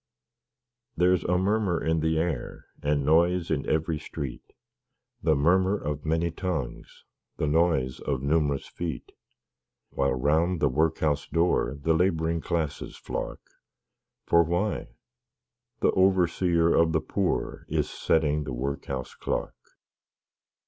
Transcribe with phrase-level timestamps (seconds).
[0.97, 4.53] There's a murmur in the air, And noise in every street
[5.21, 7.03] The murmur of many tongues,
[7.37, 9.11] The noise of numerous feet
[9.91, 13.41] While round the Workhouse door The Laboring Classes flock,
[14.25, 14.87] For why?
[15.81, 19.53] the Overseer of the Poor Is setting the Workhouse Clock.